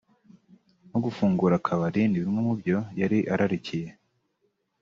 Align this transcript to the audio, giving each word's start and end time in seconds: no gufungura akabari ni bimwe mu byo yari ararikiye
no 0.89 0.97
gufungura 1.05 1.53
akabari 1.57 2.01
ni 2.07 2.19
bimwe 2.23 2.39
mu 2.47 2.53
byo 2.59 2.77
yari 3.01 3.17
ararikiye 3.33 3.89